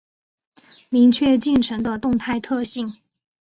[0.89, 2.95] 明确进程的动态特性